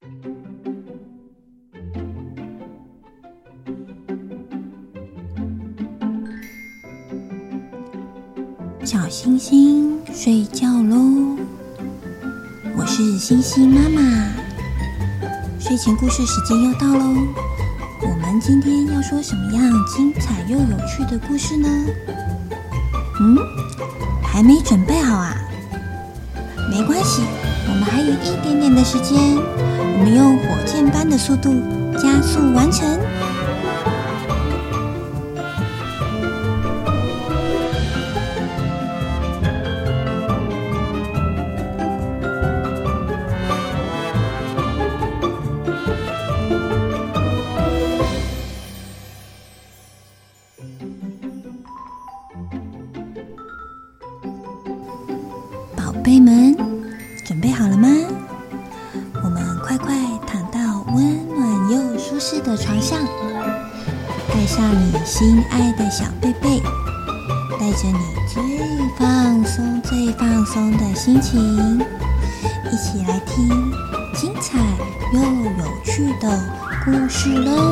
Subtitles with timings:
[0.00, 0.06] 小
[9.10, 11.36] 星星睡觉喽，
[12.76, 14.00] 我是星星妈妈。
[15.58, 17.04] 睡前故事时间又到喽，
[18.02, 21.68] 我们今天要说什么样精彩又有趣的故事呢？
[23.20, 23.36] 嗯，
[24.22, 25.36] 还没准备好啊？
[26.70, 27.22] 没关系，
[27.70, 31.62] 我们还有一点点的时间，我们用火箭般的速度
[31.94, 32.98] 加速完成。
[77.44, 77.69] 故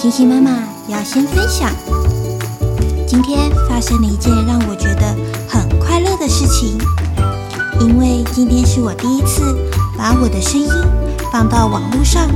[0.00, 1.72] 星星妈妈要先分享，
[3.04, 5.12] 今天发生了一件让我觉得
[5.48, 6.78] 很快乐的事情。
[7.80, 9.42] 因为今天是我第一次
[9.96, 10.70] 把我的声音
[11.32, 12.28] 放到网络上，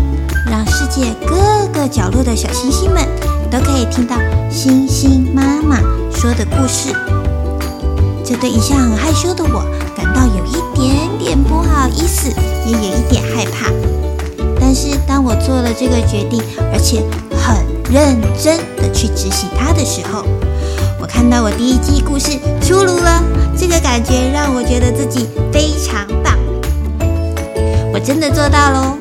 [0.50, 1.37] 让世界各
[1.73, 3.06] 个角落的小星星们
[3.49, 4.17] 都可以听到
[4.50, 5.79] 星星妈妈
[6.11, 6.93] 说的故事。
[8.25, 9.65] 这对一向很害羞的我
[9.97, 12.29] 感到有一点点不好意思，
[12.67, 13.71] 也有一点害怕。
[14.59, 16.43] 但是当我做了这个决定，
[16.73, 17.05] 而且
[17.91, 20.25] 认真的去执行它的时候，
[21.00, 23.22] 我看到我第一季故事出炉了。
[23.56, 26.37] 这个感觉让我觉得自己非常棒。
[27.93, 28.97] 我真的做到喽！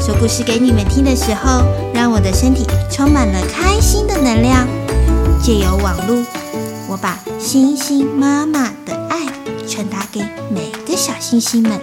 [0.00, 1.62] 说故事给你们听的时候，
[1.94, 4.66] 让我的身体充满了开心的能量。
[5.42, 6.22] 借由网络，
[6.88, 9.26] 我把星星妈妈的爱
[9.66, 10.20] 传达给
[10.50, 11.80] 每个小星星们。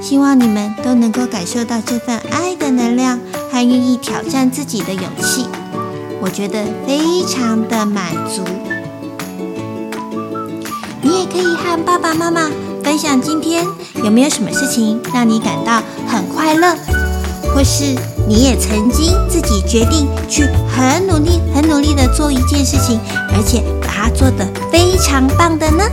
[0.00, 5.46] 希望你们都能够感受到这份爱的能量，还愿意挑战自己的勇气。
[6.20, 8.42] 我觉得非常的满足。
[11.02, 12.50] 你也可以和爸爸妈妈
[12.84, 13.64] 分享今天
[14.04, 16.76] 有没有什么事情让你感到很快乐，
[17.54, 17.96] 或是
[18.28, 23.00] 你也曾经自己决定去很努力、很努力的做一件事情，
[23.34, 25.84] 而且把它做得非常棒的呢？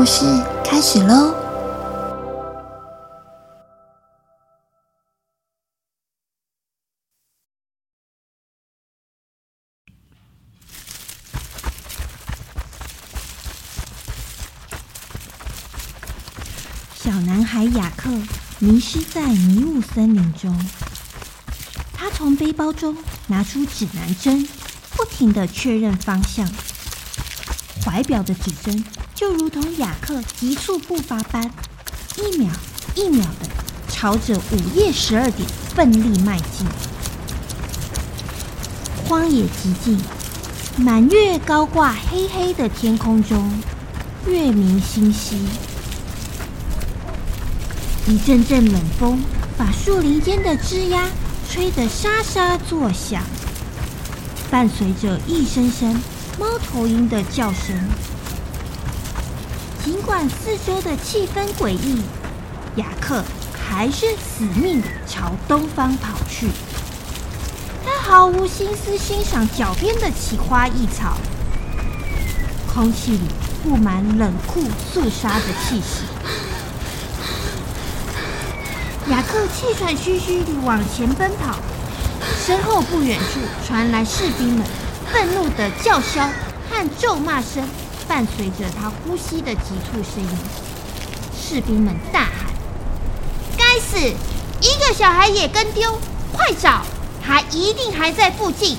[0.00, 0.24] 故事
[0.64, 1.34] 开始喽！
[16.94, 18.08] 小男孩雅克
[18.58, 20.58] 迷失在迷雾森林中，
[21.92, 22.96] 他从背包中
[23.26, 24.48] 拿出指南针，
[24.96, 26.48] 不停的确认方向，
[27.84, 28.82] 怀表的指针。
[29.20, 31.44] 就如同雅克急速步伐般，
[32.16, 32.50] 一秒
[32.94, 33.46] 一秒的
[33.86, 36.66] 朝着午夜十二点奋力迈进。
[39.04, 40.00] 荒野寂静，
[40.78, 43.52] 满月高挂黑黑的天空中，
[44.26, 45.36] 月明星稀。
[48.06, 49.22] 一阵阵冷风
[49.58, 51.10] 把树林间的枝桠
[51.50, 53.22] 吹得沙沙作响，
[54.50, 55.94] 伴随着一声声
[56.38, 57.76] 猫头鹰的叫声。
[59.90, 62.00] 尽管四周的气氛诡异，
[62.76, 63.24] 雅克
[63.60, 66.46] 还是死命地朝东方跑去。
[67.84, 71.16] 他毫无心思欣赏脚边的奇花异草，
[72.72, 73.22] 空气里
[73.64, 76.04] 布满冷酷肃杀的气息。
[79.08, 81.56] 雅克气喘吁吁地往前奔跑，
[82.46, 84.64] 身后不远处传来士兵们
[85.12, 86.30] 愤怒的叫嚣
[86.70, 87.68] 和咒骂声。
[88.10, 90.38] 伴随着他呼吸的急促声音，
[91.32, 92.52] 士兵们大喊
[93.56, 93.96] ：“该死！
[94.00, 95.96] 一个小孩也跟丢！
[96.32, 96.82] 快找！
[97.24, 98.76] 他一定还在附近，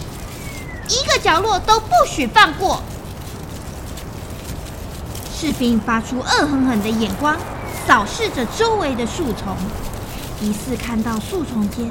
[0.90, 2.84] 一个角落都不许放过！”
[5.34, 7.38] 士兵发出恶狠狠的眼光，
[7.88, 9.56] 扫视着周围的树丛，
[10.42, 11.90] 疑似看到树丛间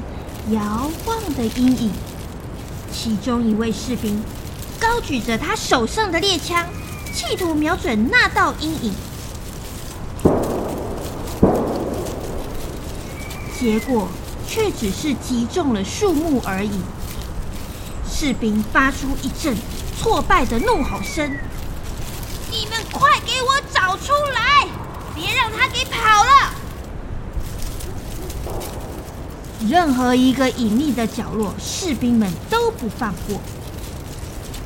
[0.51, 1.91] 摇晃的阴影。
[2.93, 4.23] 其中一位士兵
[4.79, 6.69] 高举着他手上的猎枪。
[7.13, 8.93] 企图瞄准那道阴影，
[13.59, 14.07] 结果
[14.47, 16.71] 却只是击中了树木而已。
[18.09, 19.55] 士兵发出一阵
[19.99, 21.37] 挫败的怒吼声
[22.49, 24.67] ：“你们快给我找出来，
[25.15, 26.53] 别让他给跑了！”
[29.67, 33.39] 任何一个隐秘的角落，士兵们都不放过。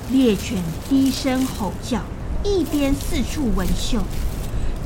[0.10, 2.00] 猎犬低声吼叫。
[2.46, 4.00] 一边四处闻嗅，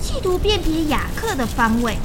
[0.02, 1.98] 企图辨别雅克的方位。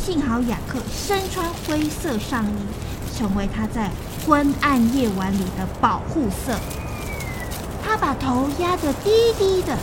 [0.00, 3.90] 幸好雅克身穿灰色上衣，成为他在
[4.24, 6.54] 昏暗夜晚里的保护色。
[7.84, 9.76] 他把头压得低低的，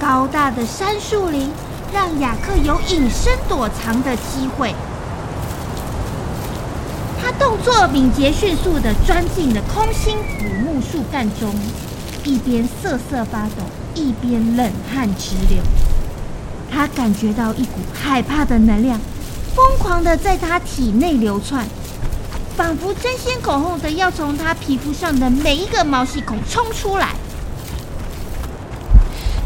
[0.00, 1.50] 高大的杉树林
[1.92, 4.72] 让雅克有隐身躲藏的机会。
[7.20, 11.52] 他动作敏捷迅速地钻进了空心古木树干中，
[12.24, 13.64] 一边瑟瑟发抖。
[13.98, 15.60] 一边冷汗直流，
[16.70, 19.00] 他感觉到一股害怕的能量
[19.54, 21.66] 疯狂的在他体内流窜，
[22.56, 27.08] 仿佛争先恐后的要从他皮肤上的每一个毛细孔冲出来。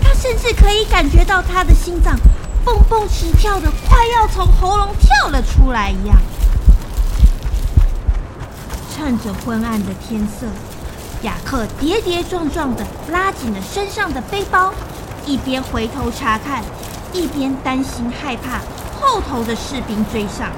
[0.03, 2.15] 他甚至可以感觉到他的心脏
[2.65, 6.17] 蹦蹦直跳的，快要从喉咙跳了出来一样。
[8.95, 10.47] 趁着昏暗的天色。
[11.23, 14.73] 雅克跌跌撞撞地拉紧了身上的背包，
[15.25, 16.63] 一边回头查看，
[17.13, 18.59] 一边担心害怕
[19.01, 20.51] 后头的士兵追上。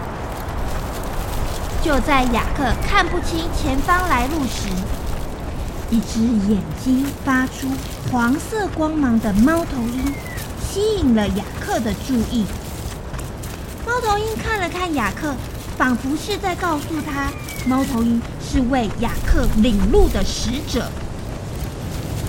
[1.82, 4.70] 就在雅克看不清前方来路时，
[5.90, 6.20] 一只
[6.50, 7.68] 眼睛发出
[8.10, 10.14] 黄色光芒的猫头鹰
[10.66, 12.46] 吸引了雅克的注意。
[13.86, 15.34] 猫头鹰看了看雅克，
[15.76, 17.32] 仿佛是在告诉他，
[17.66, 18.20] 猫头鹰。
[18.46, 20.88] 是为雅克领路的使者。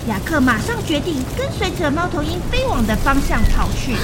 [0.08, 3.96] 雅克马上决定跟随着猫头鹰飞往的方向跑去。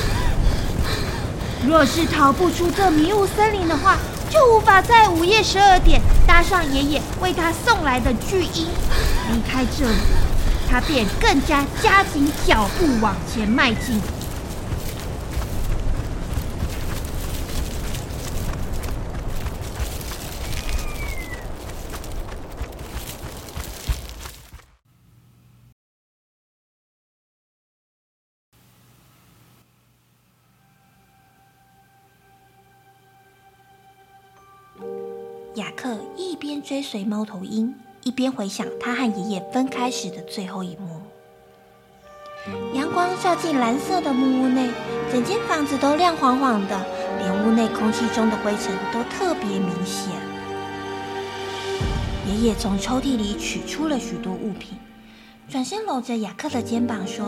[1.66, 3.98] 若是逃不出这迷雾森林的话，
[4.30, 8.68] 就无法在午夜十二点搭上爷爷为他送来的巨鹰。
[9.32, 9.98] 离开这里，
[10.70, 14.00] 他便更加加紧脚步往前迈进。
[36.62, 41.02] 追随猫头鹰，一边回想他和爷爷分开时的最后一幕。
[42.74, 44.70] 阳光照进蓝色的木屋内，
[45.12, 46.86] 整间房子都亮晃晃的，
[47.20, 50.14] 连屋内空气中的灰尘都特别明显。
[52.28, 54.78] 爷爷从抽屉里取出了许多物品，
[55.50, 57.26] 转身搂着雅克的肩膀说：“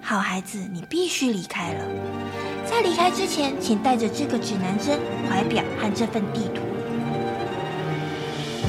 [0.00, 1.84] 好孩子，你必须离开了。”
[2.64, 4.98] 在离开之前，请带着这个指南针、
[5.28, 6.62] 怀表和这份地图。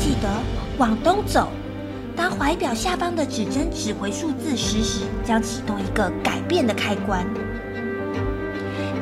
[0.09, 0.27] 记得
[0.79, 1.49] 往东走。
[2.15, 7.23] 当怀表下方的指针指回数字十时，将启动一个改变的开关。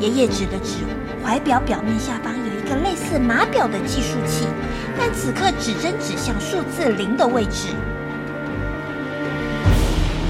[0.02, 0.80] 爷爷指的指
[1.24, 4.48] 怀表表面下方有一个类似码表的计数器，
[5.00, 7.70] 但此刻指针指向数字零的位置。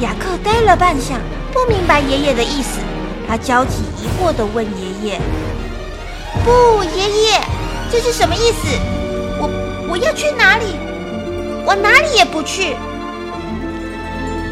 [0.02, 1.16] 雅克呆了半晌，
[1.52, 2.80] 不明白爷爷的意思。
[3.28, 5.20] 他焦急疑惑地问爷爷
[6.46, 7.42] ：“不，爷爷，
[7.92, 8.97] 这是什么意思？
[9.90, 10.76] 我要去哪里？
[11.66, 12.76] 我哪里也不去。”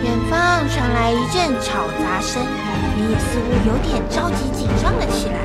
[0.03, 2.41] 远方传来一阵吵杂声，
[2.97, 5.39] 爷爷似乎有点着急紧张了起来。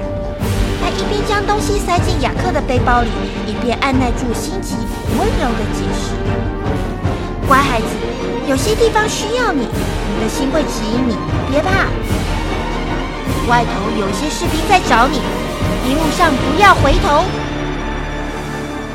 [0.83, 3.09] 他一边将东西塞进雅克的背包里，
[3.47, 4.75] 一边按捺住心急，
[5.19, 6.13] 温柔地解释
[7.49, 7.87] ：“乖孩子，
[8.47, 11.17] 有些地方需要你，你的心会指引你，
[11.51, 11.89] 别怕。
[13.49, 15.21] 外头有些士兵在找你，
[15.89, 17.25] 一路上不要回头。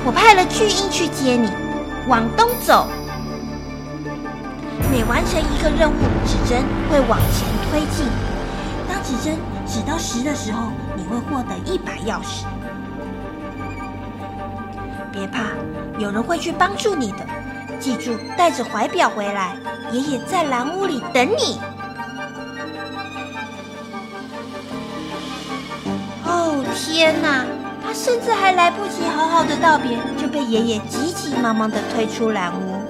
[0.06, 1.50] 我派了巨婴去接你，
[2.08, 2.88] 往东走。”
[4.92, 8.06] 每完成一个任务，指针会往前推进。
[8.88, 9.36] 当指针
[9.66, 12.46] 指到十的时候，你会获得一把钥匙。
[15.12, 15.40] 别怕，
[15.98, 17.26] 有人会去帮助你的。
[17.80, 19.56] 记住，带着怀表回来，
[19.92, 21.60] 爷爷在蓝屋里等你。
[26.26, 27.44] 哦，天哪！
[27.86, 32.82] 他甚至还来不及好好的道别，就被爷爷急急忙忙的推出蓝屋。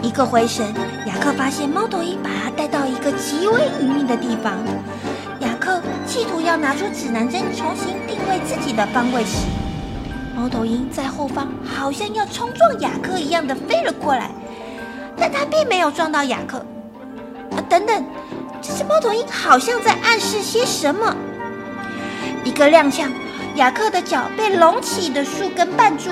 [0.00, 0.72] 一个回神，
[1.06, 4.54] 雅克发现猫头鹰把他带到一个极为隐秘的地方。
[5.40, 9.46] 雅克企图要拿出指南针重新定位自己的方位时，
[10.36, 14.30] 猫头鹰在后方好像要冲撞雅克一样的飞了过来，
[15.16, 16.58] 但他并没有撞到雅克。
[17.50, 18.04] 啊，等等，
[18.60, 21.14] 这只猫头鹰好像在暗示些什么。
[22.44, 23.08] 一个踉跄，
[23.54, 26.10] 雅克的脚被隆起的树根绊住，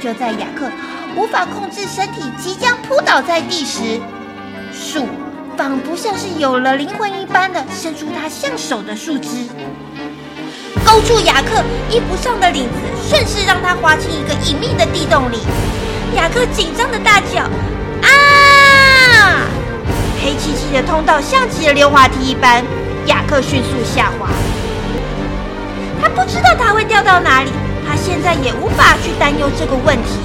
[0.00, 0.70] 就在雅克。
[1.14, 4.00] 无法控制身体即将扑倒在地时，
[4.72, 5.06] 树
[5.58, 9.28] 仿佛像是有了灵魂一般的伸出它像手的树枝，
[10.86, 12.70] 勾住雅克衣服上的领子，
[13.06, 15.40] 顺势让他滑进一个隐秘的地洞里。
[16.16, 17.42] 雅克紧张的大叫
[18.00, 19.44] ：“啊！”
[20.24, 22.64] 黑漆漆的通道像极了溜滑梯一般，
[23.04, 24.30] 雅克迅速下滑。
[26.02, 27.50] 他不知道他会掉到哪里，
[27.88, 30.18] 他现在也无法去担忧这个问题。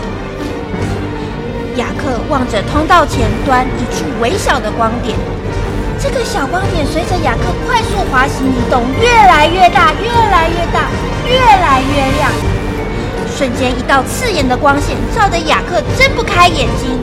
[1.76, 5.16] 雅克望着通道前端一处微小的光点，
[6.02, 10.90] 这个小光点随着雅克快速滑行移动，越来越大，越来越大，
[11.28, 12.32] 越来越亮。
[13.38, 17.00] 瞬间，一道刺眼的光线照得雅克睁不开眼睛。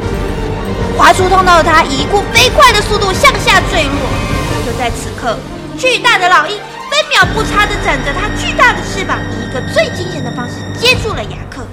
[0.98, 4.66] 滑出通道的他以一股飞快的速度向下坠落。
[4.66, 5.38] 就在此刻，
[5.78, 6.58] 巨大的老鹰
[6.94, 11.66] 分秒不差的展着它巨大的翅膀，以一个最惊险的方式接住了雅克。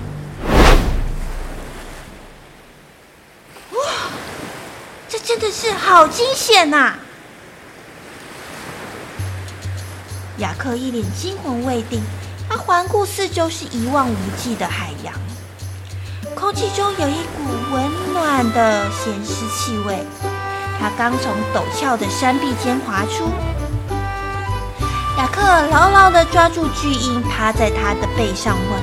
[3.73, 3.79] 哇，
[5.07, 6.95] 这真的是好惊险呐！
[10.37, 12.01] 雅克一脸惊魂未定，
[12.49, 15.13] 他环顾四周，是一望无际的海洋，
[16.33, 19.99] 空气中有一股温暖的咸湿气味。
[20.79, 23.29] 他刚从陡峭的山壁间滑出，
[25.21, 28.81] 雅克牢牢地抓住巨鹰，趴在他的背上问：“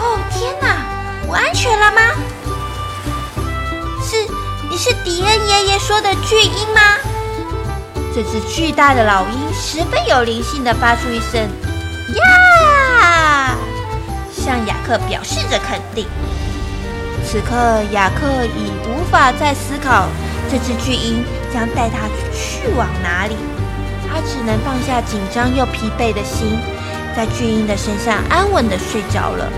[0.00, 0.78] 哦，天哪，
[1.28, 2.00] 我安全了吗？”
[4.02, 4.26] 是。
[4.70, 6.80] 你是迪恩爷爷说的巨鹰吗？
[8.14, 11.42] 这只巨大的老鹰十分有灵性地发出一声
[12.16, 13.54] “呀”，
[14.32, 16.06] 向雅克表示着肯定。
[17.26, 20.08] 此刻，雅克已无法再思考
[20.50, 23.36] 这只巨鹰将带他去往哪里，
[24.12, 26.58] 他只能放下紧张又疲惫的心，
[27.16, 29.50] 在巨鹰的身上安稳的睡着了。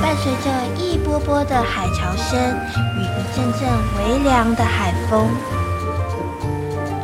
[0.00, 2.40] 伴随着一波波的海潮声
[2.96, 5.28] 与一阵阵微凉的海风，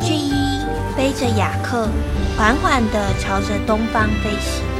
[0.01, 0.65] 巨鹰
[0.97, 1.87] 背着雅克，
[2.35, 4.74] 缓缓地朝着东方飞行。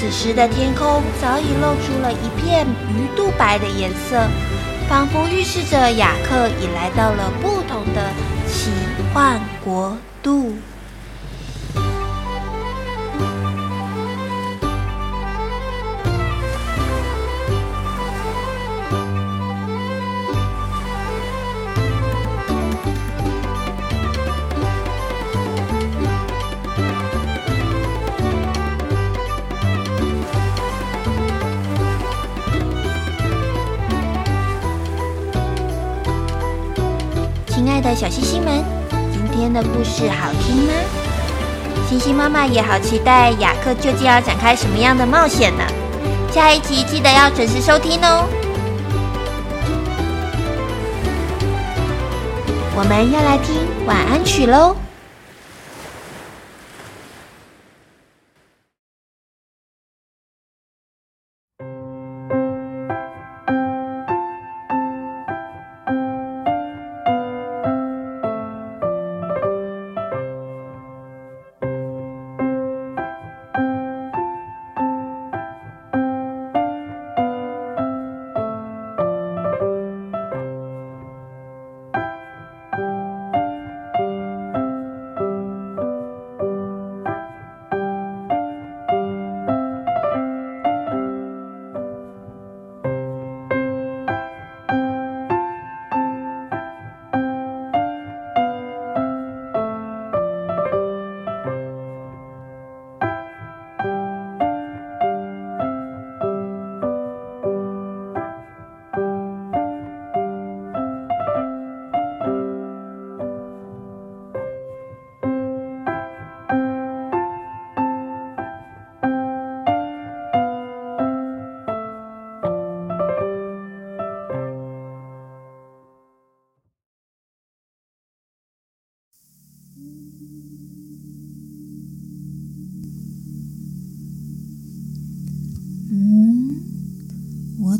[0.00, 4.26] 此时的天空早已露出了一片鱼肚白的颜色，
[4.88, 8.08] 仿佛预示着雅克已来到了不同的
[8.48, 8.70] 奇
[9.12, 10.54] 幻国度。
[37.80, 38.62] 的小星星们，
[39.10, 40.72] 今天的故事好听吗？
[41.88, 45.64] 星星妈妈也好期待雅克究竟要展开什么样的冒险呢？
[46.30, 48.28] 下一集记得要准时收听哦。
[52.76, 53.56] 我们要来听
[53.86, 54.76] 晚安曲喽。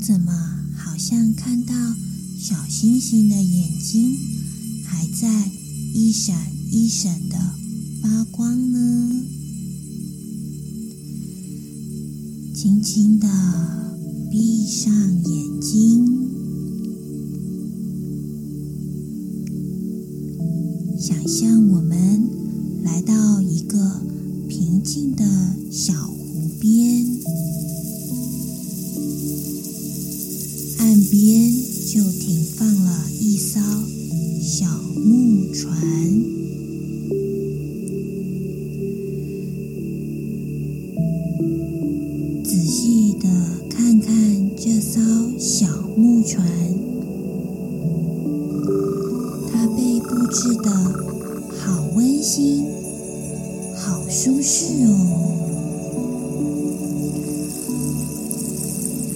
[0.02, 0.32] 怎么
[0.76, 1.74] 好像看到
[2.38, 4.16] 小星星的眼睛
[4.84, 5.50] 还在
[5.92, 6.34] 一闪
[6.70, 7.36] 一闪的
[8.02, 9.26] 发光呢？
[12.54, 13.28] 轻轻的
[14.30, 16.06] 闭上眼睛，
[20.98, 21.59] 想象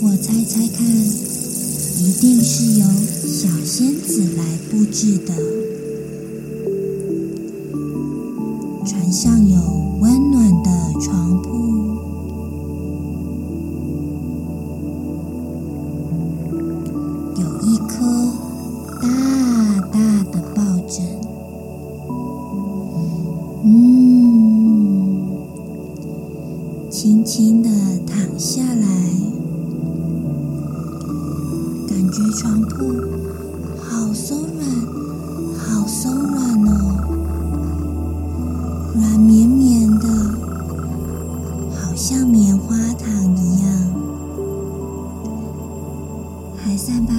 [0.07, 2.87] 我猜猜看，一定是由
[3.27, 5.64] 小仙子来布置的。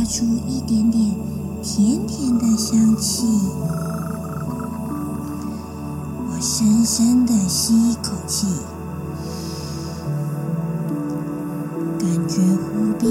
[0.05, 1.15] 出一点点
[1.61, 3.25] 甜甜的香气。
[6.27, 8.47] 我深深的吸一口气，
[11.99, 13.05] 感觉湖边。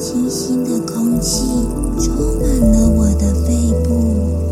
[0.00, 1.44] 清新的空气
[1.98, 4.47] 充满了我的肺部，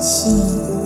[0.00, 0.79] 起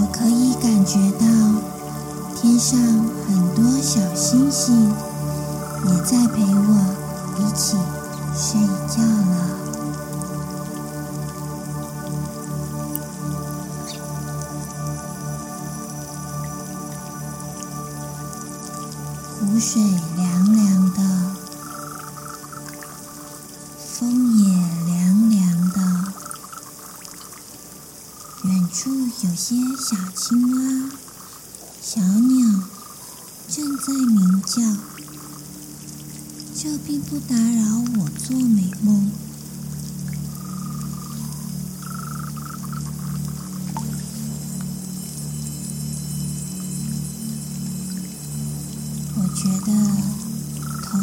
[0.00, 1.26] 我可以感觉到
[2.36, 2.78] 天上
[3.26, 4.88] 很多小星星
[5.86, 6.94] 也在陪我
[7.36, 7.76] 一起
[8.32, 9.58] 睡觉了。
[19.40, 19.82] 湖水
[49.40, 49.72] 觉得
[50.82, 50.98] 头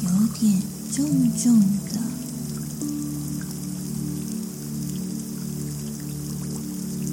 [0.00, 0.08] 有
[0.40, 1.04] 点重
[1.36, 2.00] 重的，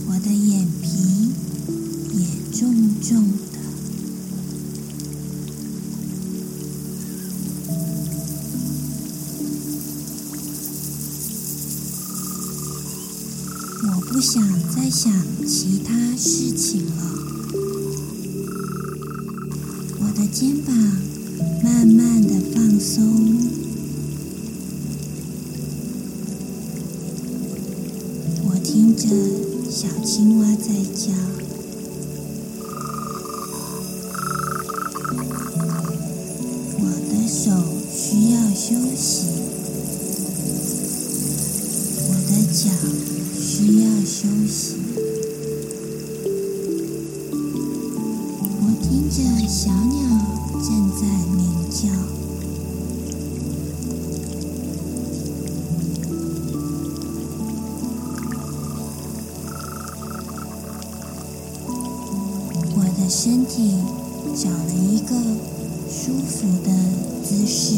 [0.08, 1.34] 我的眼皮
[2.14, 2.26] 也
[2.58, 3.60] 重重的。
[13.84, 14.42] 我不想
[14.74, 15.12] 再想
[15.46, 17.12] 其他事情了。
[20.15, 20.76] 的肩膀
[21.63, 23.04] 慢慢的放松，
[28.45, 29.08] 我听着
[29.71, 31.12] 小青蛙在叫。
[36.80, 37.49] 我的手
[37.91, 39.26] 需要休息，
[42.08, 42.69] 我的脚
[43.39, 44.83] 需要休息。
[49.15, 50.02] 这小鸟
[50.54, 51.88] 正在鸣叫。
[62.76, 63.76] 我的身体
[64.36, 65.13] 找了一个
[65.88, 66.73] 舒服的
[67.23, 67.76] 姿势，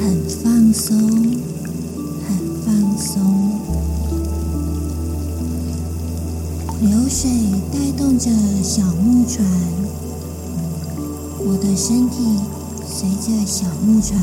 [0.00, 0.96] 很放松，
[7.18, 7.30] 水
[7.72, 8.30] 带动着
[8.62, 9.42] 小木船，
[11.38, 12.40] 我的身体
[12.86, 14.20] 随着小木船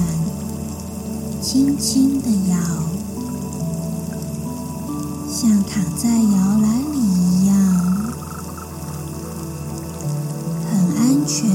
[1.42, 2.56] 轻轻的摇，
[5.28, 7.56] 像躺在摇篮里一样，
[10.70, 11.50] 很安全，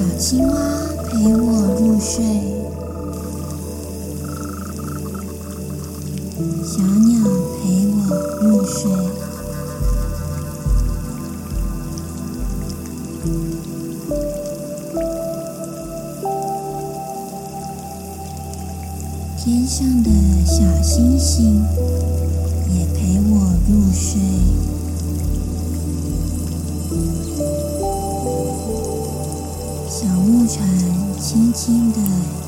[0.00, 0.56] 小青蛙
[1.10, 2.24] 陪我入睡，
[6.64, 7.20] 小鸟
[7.60, 7.98] 陪我
[8.40, 8.90] 入睡。
[19.36, 20.10] 天上的
[20.46, 21.62] 小星星
[22.70, 24.18] 也陪我入睡。
[30.52, 30.66] 船
[31.16, 32.39] 轻轻地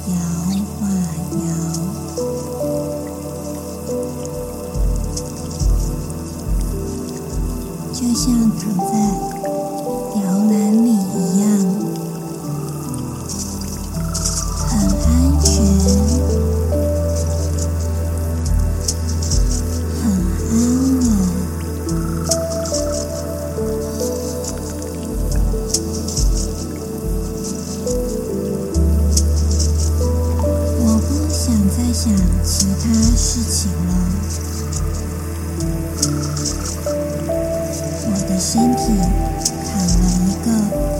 [39.73, 40.92] 躺了一个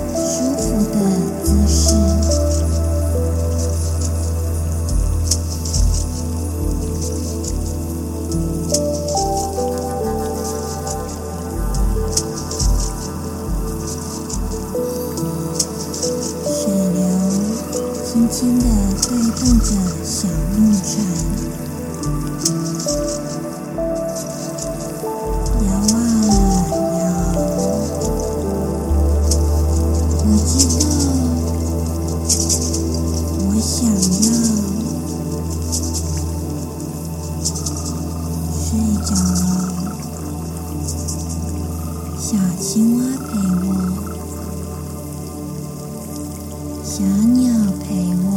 [46.95, 47.51] 小鸟
[47.81, 48.29] 陪我，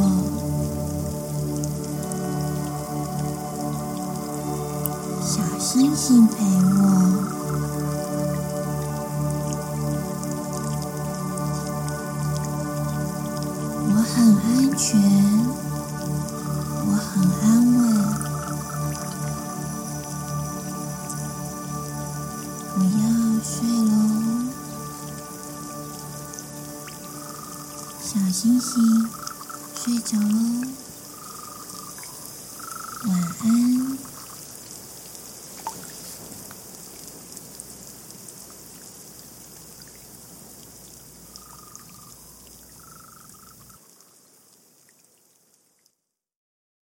[5.21, 6.35] 小星星陪
[6.79, 6.94] 我，